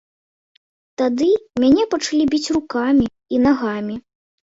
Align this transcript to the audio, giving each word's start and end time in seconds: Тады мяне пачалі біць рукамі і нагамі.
Тады 1.01 1.27
мяне 1.63 1.83
пачалі 1.93 2.21
біць 2.31 2.51
рукамі 2.55 3.05
і 3.37 3.43
нагамі. 3.45 3.95